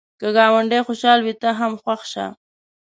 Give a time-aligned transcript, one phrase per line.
[0.19, 2.25] که ګاونډی خوشحال وي، ته هم خوښ شه